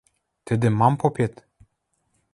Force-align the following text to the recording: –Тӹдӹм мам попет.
–Тӹдӹм 0.45 0.73
мам 0.79 0.93
попет. 1.01 1.33